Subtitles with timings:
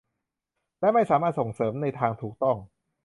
[0.79, 2.57] และไม่สามารถส่งเสิรมในทางที่ถูกต้อง